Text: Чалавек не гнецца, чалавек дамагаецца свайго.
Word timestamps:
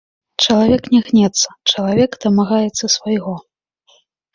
Чалавек 0.45 0.83
не 0.93 1.01
гнецца, 1.11 1.47
чалавек 1.75 2.11
дамагаецца 2.27 2.85
свайго. 2.99 3.41